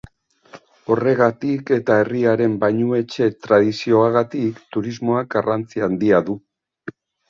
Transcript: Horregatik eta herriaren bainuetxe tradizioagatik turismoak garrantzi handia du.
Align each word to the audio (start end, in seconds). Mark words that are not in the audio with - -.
Horregatik 0.95 1.69
eta 1.75 1.99
herriaren 2.05 2.57
bainuetxe 2.65 3.29
tradizioagatik 3.49 4.67
turismoak 4.77 5.33
garrantzi 5.39 5.89
handia 5.93 6.29
du. 6.31 6.43